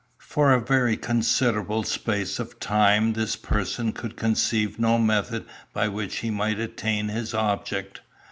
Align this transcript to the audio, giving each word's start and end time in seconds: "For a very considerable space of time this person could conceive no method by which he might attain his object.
"For 0.17 0.51
a 0.51 0.59
very 0.59 0.97
considerable 0.97 1.83
space 1.83 2.39
of 2.39 2.59
time 2.59 3.13
this 3.13 3.35
person 3.35 3.93
could 3.93 4.17
conceive 4.17 4.79
no 4.79 4.97
method 4.97 5.45
by 5.73 5.89
which 5.89 6.17
he 6.21 6.31
might 6.31 6.57
attain 6.57 7.09
his 7.09 7.35
object. 7.35 8.01